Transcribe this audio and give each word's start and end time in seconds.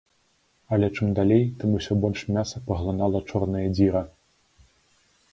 Але 0.75 0.87
чым 0.97 1.09
далей, 1.17 1.43
тым 1.59 1.75
усё 1.79 1.97
больш 2.05 2.23
мяса 2.37 2.61
паглынала 2.69 3.21
чорная 3.33 3.63
дзіра. 3.75 4.01